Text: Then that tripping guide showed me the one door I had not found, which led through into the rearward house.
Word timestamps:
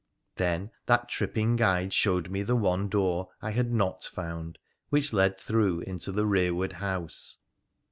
Then 0.37 0.71
that 0.87 1.09
tripping 1.09 1.57
guide 1.57 1.93
showed 1.93 2.31
me 2.31 2.41
the 2.41 2.55
one 2.55 2.89
door 2.89 3.29
I 3.39 3.51
had 3.51 3.71
not 3.71 4.03
found, 4.03 4.57
which 4.89 5.13
led 5.13 5.37
through 5.37 5.81
into 5.81 6.11
the 6.11 6.25
rearward 6.25 6.73
house. 6.73 7.37